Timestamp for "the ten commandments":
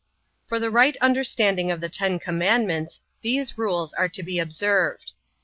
1.79-3.01